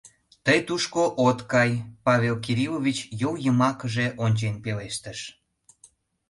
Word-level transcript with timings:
—Тый 0.45 0.59
тушко 0.67 1.01
от 1.27 1.39
кай,— 1.51 1.71
Павел 2.05 2.35
Кириллович 2.45 2.97
йол 3.21 3.35
йымакыже 3.45 4.07
ончен 4.23 4.55
пелештыш. 4.63 5.19